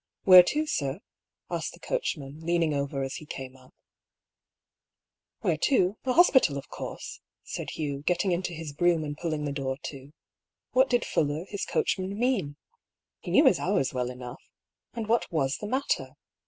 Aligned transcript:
"Where 0.23 0.41
to, 0.41 0.65
sir?" 0.65 0.99
asked 1.51 1.73
the 1.73 1.79
coachman, 1.79 2.39
leaning 2.39 2.73
over 2.73 3.03
as 3.03 3.17
he 3.17 3.25
came 3.27 3.55
up." 3.55 3.71
Where 5.41 5.57
to? 5.59 5.95
The 6.05 6.13
hospital, 6.13 6.57
of 6.57 6.69
course," 6.69 7.21
said 7.43 7.69
Hugh, 7.69 8.01
getting 8.01 8.31
into 8.31 8.53
his 8.53 8.73
brougham 8.73 9.03
and 9.03 9.15
pulling 9.15 9.45
the 9.45 9.51
door 9.51 9.77
to. 9.77 10.11
What 10.71 10.89
did 10.89 11.05
Fuller, 11.05 11.45
his 11.49 11.65
coachman, 11.65 12.17
mean? 12.17 12.55
He 13.19 13.29
knew 13.29 13.45
his 13.45 13.59
hours 13.59 13.93
well 13.93 14.09
enough. 14.09 14.41
And 14.95 15.05
what 15.05 15.31
was 15.31 15.57
the 15.57 15.67
matter? 15.67 16.13